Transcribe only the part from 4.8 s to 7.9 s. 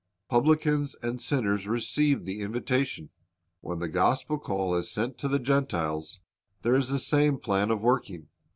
sent to the Gentiles, there is the same plan of